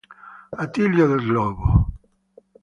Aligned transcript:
Attilio 0.63 1.05
Del 1.07 1.27
Gobbo 1.27 1.67